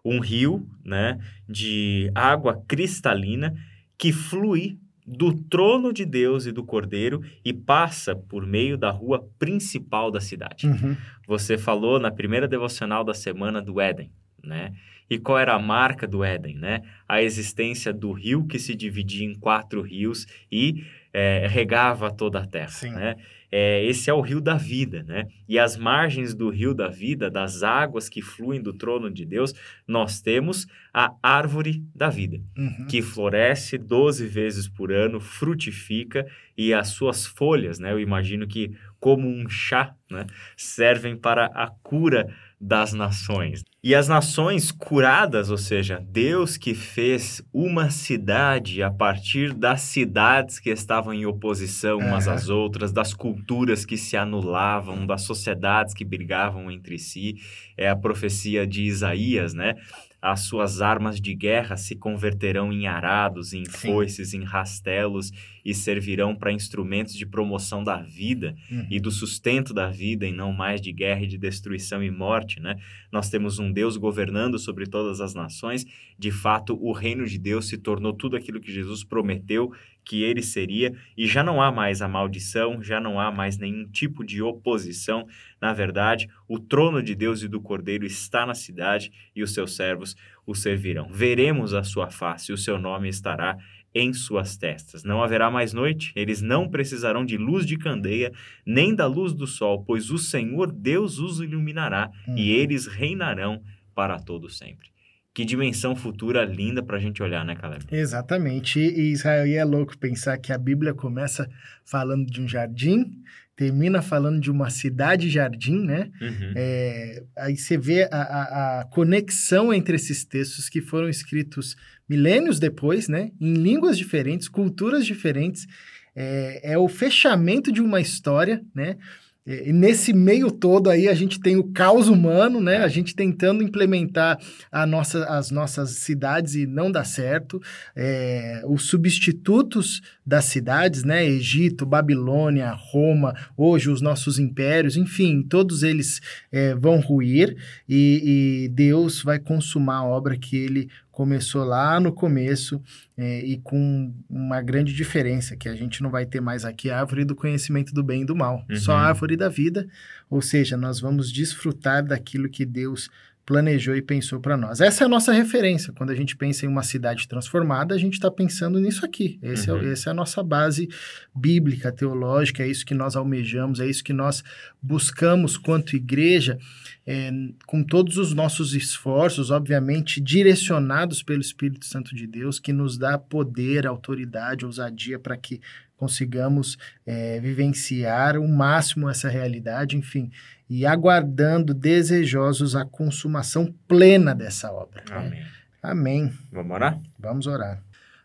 um 0.06 0.20
rio 0.20 0.70
né, 0.86 1.18
de 1.50 2.12
água 2.14 2.64
cristalina 2.68 3.56
que 3.98 4.14
flui 4.14 4.78
do 5.06 5.34
trono 5.34 5.92
de 5.92 6.06
Deus 6.06 6.46
e 6.46 6.52
do 6.52 6.64
Cordeiro 6.64 7.22
e 7.44 7.52
passa 7.52 8.16
por 8.16 8.46
meio 8.46 8.78
da 8.78 8.92
rua 8.92 9.28
principal 9.40 10.12
da 10.12 10.22
cidade. 10.22 10.68
Uhum. 10.68 10.96
Você 11.28 11.58
falou 11.58 12.00
na 12.00 12.12
primeira 12.12 12.48
devocional 12.48 13.04
da 13.04 13.14
semana 13.14 13.62
do 13.62 13.82
Éden, 13.82 14.12
né? 14.46 14.74
E 15.10 15.20
qual 15.20 15.38
era 15.38 15.54
a 15.54 15.60
marca 15.60 16.08
do 16.08 16.24
Éden, 16.24 16.56
né? 16.58 16.82
A 17.08 17.22
existência 17.22 17.94
do 17.94 18.12
rio 18.12 18.48
que 18.48 18.58
se 18.58 18.74
dividia 18.74 19.26
em 19.26 19.36
quatro 19.36 19.82
rios 19.82 20.26
e 20.52 20.84
é, 21.14 21.48
regava 21.48 22.12
toda 22.12 22.40
a 22.40 22.48
terra, 22.48 22.68
Sim. 22.68 22.92
né? 22.92 23.16
É, 23.52 23.86
esse 23.86 24.10
é 24.10 24.14
o 24.14 24.20
rio 24.20 24.42
da 24.42 24.56
vida, 24.56 25.02
né? 25.04 25.28
E 25.48 25.58
as 25.58 25.78
margens 25.78 26.34
do 26.34 26.50
rio 26.50 26.74
da 26.74 26.90
vida, 26.90 27.32
das 27.32 27.64
águas 27.64 28.10
que 28.10 28.22
fluem 28.22 28.62
do 28.62 28.74
trono 28.74 29.10
de 29.10 29.26
Deus, 29.26 29.54
nós 29.88 30.20
temos 30.22 30.68
a 30.94 31.14
árvore 31.24 31.82
da 31.96 32.10
vida, 32.10 32.42
uhum. 32.58 32.86
que 32.90 33.02
floresce 33.02 33.78
12 33.78 34.28
vezes 34.28 34.68
por 34.68 34.92
ano, 34.92 35.22
frutifica 35.22 36.28
e 36.58 36.74
as 36.74 36.90
suas 36.90 37.26
folhas, 37.26 37.80
né? 37.80 37.94
Eu 37.94 38.00
imagino 38.00 38.46
que 38.46 38.76
como 39.00 39.26
um 39.26 39.48
chá, 39.48 39.96
né? 40.12 40.26
Servem 40.58 41.16
para 41.16 41.46
a 41.46 41.70
cura 41.82 42.28
das 42.66 42.94
nações. 42.94 43.64
E 43.84 43.94
as 43.94 44.08
nações 44.08 44.72
curadas, 44.72 45.52
ou 45.52 45.58
seja, 45.58 46.04
Deus 46.10 46.58
que 46.58 46.74
fez 46.74 47.44
uma 47.54 47.92
cidade 47.92 48.82
a 48.82 48.90
partir 48.90 49.54
das 49.54 49.82
cidades 49.82 50.60
que 50.60 50.72
estavam 50.72 51.14
em 51.14 51.28
oposição 51.28 52.00
umas 52.00 52.28
às 52.28 52.50
outras, 52.50 52.92
das 52.92 53.14
culturas 53.14 53.86
que 53.86 53.98
se 53.98 54.18
anulavam, 54.18 55.06
das 55.06 55.22
sociedades 55.22 55.94
que 55.94 56.04
brigavam 56.04 56.72
entre 56.72 56.98
si, 56.98 57.36
é 57.78 57.88
a 57.88 57.96
profecia 57.96 58.66
de 58.66 58.82
Isaías, 58.82 59.54
né? 59.54 59.76
as 60.20 60.40
suas 60.42 60.82
armas 60.82 61.22
de 61.22 61.36
guerra 61.36 61.78
se 61.78 61.96
converterão 61.96 62.74
em 62.74 62.88
arados, 62.88 63.54
em 63.54 63.64
Sim. 63.66 63.92
foices, 63.92 64.34
em 64.34 64.44
rastelos 64.44 65.32
e 65.66 65.74
servirão 65.74 66.36
para 66.36 66.52
instrumentos 66.52 67.16
de 67.16 67.26
promoção 67.26 67.84
da 67.84 67.98
vida 67.98 68.56
uhum. 68.72 68.86
e 68.90 69.00
do 69.00 69.10
sustento 69.10 69.74
da 69.74 69.90
vida 69.90 70.28
e 70.28 70.32
não 70.32 70.54
mais 70.54 70.80
de 70.80 70.92
guerra 70.94 71.24
e 71.24 71.28
de 71.28 71.40
destruição 71.40 72.04
e 72.04 72.12
morte, 72.12 72.60
né? 72.60 72.76
Nós 73.12 73.30
temos 73.30 73.58
um 73.58 73.72
Deus 73.72 73.98
governando 73.98 74.60
sobre 74.60 74.86
todas 74.86 75.20
as 75.20 75.34
nações. 75.34 75.84
De 76.20 76.30
fato, 76.30 76.78
o 76.80 76.92
reino 76.92 77.26
de 77.26 77.40
Deus 77.40 77.68
se 77.68 77.80
tornou 77.80 78.14
tudo 78.14 78.38
aquilo 78.38 78.62
que 78.62 78.72
Jesus 78.72 79.04
prometeu 79.04 79.72
que 80.06 80.22
ele 80.22 80.44
seria, 80.44 80.96
e 81.18 81.26
já 81.26 81.44
não 81.44 81.60
há 81.60 81.72
mais 81.72 82.02
a 82.02 82.08
maldição, 82.08 82.82
já 82.82 83.02
não 83.02 83.20
há 83.20 83.32
mais 83.32 83.58
nenhum 83.58 83.88
tipo 83.88 84.24
de 84.24 84.42
oposição. 84.42 85.26
Na 85.60 85.74
verdade, 85.74 86.30
o 86.48 86.60
trono 86.60 87.02
de 87.02 87.16
Deus 87.16 87.42
e 87.42 87.48
do 87.48 87.60
Cordeiro 87.60 88.06
está 88.06 88.46
na 88.46 88.54
cidade 88.54 89.12
e 89.36 89.42
os 89.42 89.52
seus 89.52 89.76
servos 89.76 90.16
o 90.46 90.54
servirão. 90.54 91.10
Veremos 91.12 91.74
a 91.74 91.84
sua 91.84 92.12
face, 92.12 92.54
o 92.54 92.58
seu 92.58 92.78
nome 92.78 93.10
estará 93.10 93.58
em 93.96 94.14
suas 94.14 94.58
testas. 94.58 95.06
Não 95.06 95.24
haverá 95.24 95.50
mais 95.50 95.72
noite, 95.72 96.12
eles 96.16 96.42
não 96.42 96.68
precisarão 96.68 97.26
de 97.26 97.38
luz 97.38 97.66
de 97.66 97.78
candeia, 97.78 98.34
nem 98.66 98.94
da 98.94 99.08
luz 99.08 99.34
do 99.34 99.48
sol, 99.48 99.86
pois 99.86 100.12
o 100.12 100.18
Senhor 100.18 100.70
Deus 100.70 101.18
os 101.18 101.40
iluminará 101.40 102.12
uhum. 102.28 102.38
e 102.38 102.52
eles 102.52 102.86
reinarão 102.86 103.64
para 103.96 104.20
todo 104.20 104.50
sempre. 104.50 104.94
Que 105.34 105.44
dimensão 105.44 105.96
futura 105.96 106.46
linda 106.46 106.82
para 106.82 106.98
a 106.98 107.00
gente 107.00 107.22
olhar, 107.22 107.44
né, 107.44 107.56
Caleb? 107.56 107.84
Exatamente. 107.92 108.80
E 108.80 109.12
Israel, 109.12 109.46
e 109.46 109.56
é 109.56 109.66
louco 109.66 109.98
pensar 109.98 110.38
que 110.38 110.54
a 110.54 110.58
Bíblia 110.58 110.94
começa 110.94 111.50
falando 111.84 112.26
de 112.26 112.42
um 112.42 112.48
jardim, 112.48 113.22
termina 113.56 114.02
falando 114.02 114.40
de 114.40 114.52
uma 114.52 114.70
cidade-jardim, 114.70 115.80
né? 115.86 116.12
Uhum. 116.22 116.54
É, 116.56 117.24
aí 117.38 117.56
você 117.56 117.78
vê 117.78 118.04
a, 118.12 118.22
a, 118.22 118.82
a, 118.82 118.86
conexão 118.86 119.74
entre 119.74 119.96
esses 119.96 120.26
textos 120.26 120.68
que 120.68 120.82
foram 120.82 121.08
escritos 121.08 121.76
milênios 122.08 122.60
depois, 122.60 123.08
né? 123.08 123.32
Em 123.40 123.54
línguas 123.54 123.98
diferentes, 123.98 124.50
culturas 124.50 125.06
diferentes. 125.06 125.66
É, 126.14 126.74
é 126.74 126.78
o 126.78 126.88
fechamento 126.88 127.72
de 127.72 127.82
uma 127.82 128.02
história, 128.02 128.62
né? 128.74 128.98
E 129.46 129.72
nesse 129.72 130.12
meio 130.12 130.50
todo 130.50 130.90
aí 130.90 131.08
a 131.08 131.14
gente 131.14 131.40
tem 131.40 131.56
o 131.56 131.66
caos 131.66 132.08
humano, 132.08 132.60
né? 132.60 132.78
A 132.78 132.88
gente 132.88 133.16
tentando 133.16 133.64
implementar 133.64 134.40
a 134.72 134.88
nossa, 134.88 135.24
as 135.26 135.52
nossas 135.52 135.92
cidades 135.92 136.56
e 136.56 136.66
não 136.66 136.92
dá 136.92 137.04
certo. 137.04 137.62
É, 137.96 138.64
os 138.66 138.88
substitutos 138.88 140.02
das 140.26 140.46
cidades, 140.46 141.04
né? 141.04 141.24
Egito, 141.24 141.86
Babilônia, 141.86 142.72
Roma, 142.72 143.36
hoje 143.56 143.92
os 143.92 144.02
nossos 144.02 144.40
impérios, 144.40 144.98
enfim, 144.98 145.44
todos 145.44 145.84
eles 145.84 146.22
é, 146.52 146.74
vão 146.74 147.00
ruir 147.00 147.56
e, 147.88 148.64
e 148.66 148.70
Deus 148.70 149.22
vai 149.22 149.38
consumar 149.38 149.98
a 149.98 150.06
obra 150.06 150.36
que 150.36 150.58
ele 150.58 150.90
começou 151.16 151.64
lá 151.64 151.98
no 151.98 152.12
começo 152.12 152.82
é, 153.18 153.40
e 153.40 153.58
com 153.58 154.14
uma 154.30 154.62
grande 154.62 154.94
diferença, 154.94 155.56
que 155.56 155.70
a 155.70 155.74
gente 155.74 156.04
não 156.04 156.12
vai 156.12 156.26
ter 156.26 156.42
mais 156.42 156.66
aqui 156.66 156.92
a 156.92 157.00
árvore 157.00 157.24
do 157.24 157.34
conhecimento 157.34 157.94
do 157.94 158.04
bem 158.04 158.24
e 158.24 158.26
do 158.26 158.36
mal, 158.36 158.66
uhum. 158.70 158.76
só 158.76 158.92
a 158.92 159.08
árvore 159.08 159.38
da 159.38 159.48
vida, 159.48 159.88
ou 160.30 160.42
seja, 160.42 160.76
nós 160.76 161.00
vamos 161.00 161.32
desfrutar 161.32 162.06
daquilo 162.06 162.50
que 162.50 162.66
Deus 162.66 163.10
planejou 163.46 163.96
e 163.96 164.02
pensou 164.02 164.40
para 164.40 164.58
nós. 164.58 164.82
Essa 164.82 165.04
é 165.04 165.06
a 165.06 165.10
nossa 165.10 165.32
referência. 165.32 165.94
Quando 165.94 166.10
a 166.10 166.16
gente 166.16 166.36
pensa 166.36 166.66
em 166.66 166.70
uma 166.70 166.82
cidade 166.82 167.28
transformada, 167.28 167.94
a 167.94 167.98
gente 167.98 168.14
está 168.14 168.32
pensando 168.32 168.80
nisso 168.80 169.06
aqui. 169.06 169.38
Esse 169.42 169.70
é 169.70 169.74
uhum. 169.74 169.82
é, 169.82 169.92
essa 169.92 170.10
é 170.10 170.12
a 170.12 170.16
nossa 170.16 170.42
base 170.42 170.90
bíblica, 171.34 171.92
teológica, 171.92 172.64
é 172.64 172.68
isso 172.68 172.86
que 172.86 172.96
nós 172.96 173.16
almejamos, 173.16 173.80
é 173.80 173.88
isso 173.88 174.04
que 174.04 174.14
nós 174.14 174.44
buscamos 174.82 175.58
quanto 175.58 175.96
igreja, 175.96 176.58
é, 177.06 177.30
com 177.68 177.84
todos 177.84 178.18
os 178.18 178.34
nossos 178.34 178.74
esforços, 178.74 179.52
obviamente 179.52 180.20
direcionados 180.20 181.22
pelo 181.22 181.42
Espírito 181.42 181.86
Santo 181.86 182.16
de 182.16 182.26
Deus, 182.26 182.60
que 182.60 182.74
nos 182.74 182.98
dá 182.98 183.16
poder, 183.16 183.86
autoridade, 183.86 184.66
ousadia 184.66 185.20
para 185.20 185.38
que 185.38 185.62
consigamos 186.06 186.78
é, 187.04 187.40
vivenciar 187.40 188.38
o 188.38 188.48
máximo 188.48 189.10
essa 189.10 189.28
realidade, 189.28 189.98
enfim, 189.98 190.32
e 190.70 190.86
aguardando 190.86 191.74
desejosos 191.74 192.76
a 192.76 192.86
consumação 192.86 193.74
plena 193.88 194.36
dessa 194.36 194.72
obra. 194.72 195.04
Né? 195.10 195.16
Amém. 195.16 195.40
Né? 195.40 195.48
Amém. 195.82 196.34
Vamos 196.52 196.76
orar? 196.76 197.00
Vamos 197.18 197.48
orar. 197.48 197.82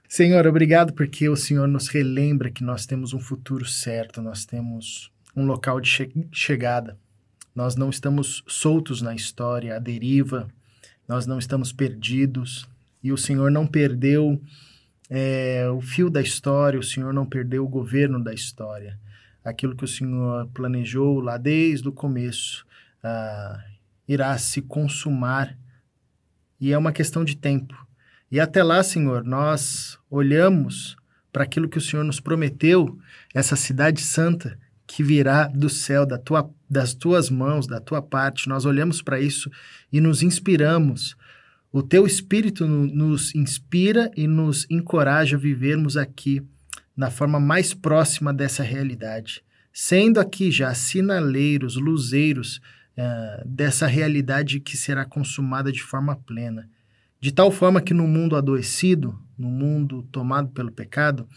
Senhor, 0.07 0.47
obrigado 0.47 0.93
porque 0.93 1.29
o 1.29 1.37
Senhor 1.37 1.67
nos 1.67 1.89
relembra 1.89 2.51
que 2.51 2.63
nós 2.63 2.85
temos 2.85 3.15
um 3.15 3.21
futuro 3.21 3.65
certo, 3.65 4.21
nós 4.21 4.45
temos 4.45 5.11
um 5.35 5.47
local 5.47 5.81
de 5.81 5.89
che 5.89 6.13
chegada. 6.33 6.99
Nós 7.55 7.77
não 7.77 7.89
estamos 7.89 8.43
soltos 8.47 9.01
na 9.01 9.15
história, 9.15 9.77
à 9.77 9.79
deriva, 9.79 10.49
nós 11.09 11.27
não 11.27 11.39
estamos 11.39 11.73
perdidos 11.73 12.69
e 13.03 13.11
o 13.11 13.17
Senhor 13.17 13.51
não 13.51 13.67
perdeu 13.67 14.41
é, 15.11 15.69
o 15.69 15.81
fio 15.81 16.09
da 16.09 16.23
história, 16.23 16.79
o 16.79 16.85
Senhor 16.85 17.13
não 17.13 17.27
perdeu 17.27 17.65
o 17.65 17.69
governo 17.69 18.23
da 18.23 18.33
história. 18.33 18.97
Aquilo 19.45 19.75
que 19.75 19.85
o 19.85 19.89
Senhor 19.89 20.49
planejou 20.55 21.19
lá 21.19 21.37
desde 21.37 21.89
o 21.89 21.93
começo 21.93 22.65
ah, 23.03 23.61
irá 24.07 24.39
se 24.39 24.63
consumar 24.63 25.59
e 26.61 26.73
é 26.73 26.79
uma 26.79 26.93
questão 26.93 27.25
de 27.25 27.37
tempo. 27.37 27.75
E 28.31 28.39
até 28.39 28.63
lá, 28.63 28.83
Senhor, 28.85 29.25
nós 29.25 29.99
olhamos 30.09 30.97
para 31.33 31.43
aquilo 31.43 31.69
que 31.69 31.79
o 31.79 31.81
Senhor 31.81 32.05
nos 32.05 32.21
prometeu, 32.21 32.97
essa 33.35 33.57
cidade 33.57 34.01
santa 34.01 34.57
que 34.87 35.03
virá 35.03 35.49
do 35.49 35.69
céu, 35.69 36.05
da 36.05 36.19
tua, 36.19 36.49
das 36.69 36.95
tuas 36.95 37.31
mãos, 37.31 37.67
da 37.67 37.81
tua 37.81 38.03
parte. 38.03 38.49
Nós 38.49 38.65
olhamos 38.65 39.03
para 39.03 39.21
isso 39.21 39.51
e 39.93 40.01
nos 40.01 40.23
inspiramos 40.23 41.17
o 41.73 41.83
teu 41.83 42.07
Espírito 42.07 42.67
nos 42.67 43.35
inspira 43.35 44.11
e 44.17 44.27
nos 44.27 44.67
encoraja 44.69 45.37
a 45.37 45.41
vivermos 45.41 45.97
aqui 45.97 46.43
na 46.97 47.11
forma 47.11 47.39
mais 47.39 47.73
próxima 47.73 48.35
dessa 48.35 48.63
realidade, 48.63 49.43
sendo 49.73 50.19
aqui 50.19 50.51
já 50.51 50.75
sinaleiros, 50.75 51.77
luzeiros 51.77 52.61
uh, 52.99 53.49
dessa 53.49 53.87
realidade 53.87 54.61
que 54.61 54.77
será 54.77 55.05
consumada 55.05 55.71
de 55.71 55.83
forma 55.83 56.17
plena. 56.17 56.69
De 57.21 57.31
tal 57.31 57.51
forma 57.51 57.81
que 57.81 57.95
no 57.95 58.09
mundo 58.09 58.35
adoecido, 58.35 59.19
no 59.39 59.49
mundo 59.49 60.03
tomado 60.11 60.49
pelo 60.49 60.73
pecado, 60.73 61.29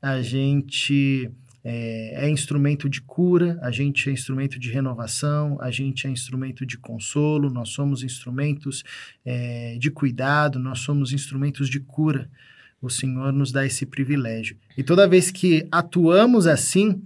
a 0.00 0.22
gente 0.22 1.30
é, 1.64 2.24
é, 2.24 2.30
instrumento 2.30 2.88
de 2.88 3.00
cura, 3.00 3.58
a 3.62 3.70
gente 3.70 4.08
é 4.08 4.12
instrumento 4.12 4.58
de 4.58 4.70
renovação, 4.70 5.58
a 5.60 5.70
gente 5.70 6.06
é 6.06 6.10
instrumento 6.10 6.66
de 6.66 6.76
consolo, 6.76 7.50
nós 7.50 7.68
somos 7.68 8.02
instrumentos 8.02 8.82
é, 9.24 9.76
de 9.78 9.90
cuidado, 9.90 10.58
nós 10.58 10.80
somos 10.80 11.12
instrumentos 11.12 11.68
de 11.68 11.78
cura. 11.78 12.28
O 12.80 12.90
Senhor 12.90 13.32
nos 13.32 13.52
dá 13.52 13.64
esse 13.64 13.86
privilégio. 13.86 14.56
E 14.76 14.82
toda 14.82 15.06
vez 15.06 15.30
que 15.30 15.66
atuamos 15.70 16.48
assim, 16.48 17.00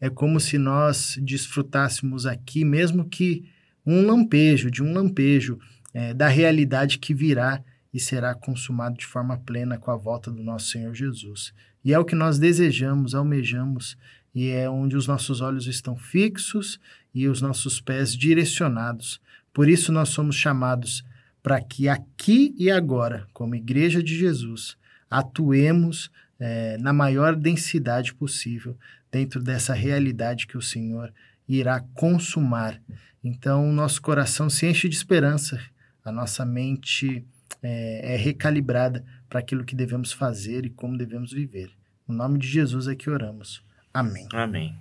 é 0.00 0.08
como 0.08 0.40
se 0.40 0.56
nós 0.56 1.18
desfrutássemos 1.20 2.24
aqui, 2.24 2.64
mesmo 2.64 3.04
que 3.04 3.44
um 3.84 4.06
lampejo, 4.06 4.70
de 4.70 4.82
um 4.82 4.92
lampejo 4.92 5.58
é, 5.92 6.14
da 6.14 6.28
realidade 6.28 6.98
que 6.98 7.12
virá 7.12 7.62
e 7.92 7.98
será 7.98 8.34
consumado 8.34 8.98
de 8.98 9.06
forma 9.06 9.38
plena 9.38 9.78
com 9.78 9.90
a 9.90 9.96
volta 9.96 10.30
do 10.30 10.42
nosso 10.42 10.68
Senhor 10.68 10.94
Jesus. 10.94 11.52
E 11.84 11.92
é 11.92 11.98
o 11.98 12.04
que 12.04 12.14
nós 12.14 12.38
desejamos, 12.38 13.14
almejamos, 13.14 13.96
e 14.34 14.48
é 14.50 14.68
onde 14.68 14.96
os 14.96 15.06
nossos 15.06 15.40
olhos 15.40 15.66
estão 15.66 15.96
fixos 15.96 16.78
e 17.14 17.26
os 17.26 17.40
nossos 17.40 17.80
pés 17.80 18.14
direcionados. 18.14 19.20
Por 19.52 19.68
isso 19.68 19.90
nós 19.90 20.10
somos 20.10 20.36
chamados 20.36 21.04
para 21.42 21.60
que 21.60 21.88
aqui 21.88 22.54
e 22.58 22.70
agora, 22.70 23.26
como 23.32 23.54
Igreja 23.54 24.02
de 24.02 24.16
Jesus, 24.16 24.76
atuemos 25.10 26.10
é, 26.38 26.76
na 26.78 26.92
maior 26.92 27.34
densidade 27.34 28.14
possível 28.14 28.76
dentro 29.10 29.42
dessa 29.42 29.72
realidade 29.72 30.46
que 30.46 30.58
o 30.58 30.62
Senhor 30.62 31.12
irá 31.48 31.80
consumar. 31.94 32.80
Então, 33.24 33.72
nosso 33.72 34.00
coração 34.02 34.50
se 34.50 34.66
enche 34.66 34.88
de 34.88 34.96
esperança, 34.96 35.60
a 36.04 36.12
nossa 36.12 36.44
mente 36.44 37.24
é, 37.62 38.14
é 38.14 38.16
recalibrada 38.16 39.04
para 39.28 39.40
aquilo 39.40 39.64
que 39.64 39.74
devemos 39.74 40.12
fazer 40.12 40.64
e 40.64 40.70
como 40.70 40.96
devemos 40.96 41.32
viver. 41.32 41.70
No 42.06 42.14
nome 42.14 42.38
de 42.38 42.46
Jesus 42.46 42.88
é 42.88 42.94
que 42.94 43.10
oramos. 43.10 43.62
Amém. 43.92 44.28
Amém. 44.32 44.78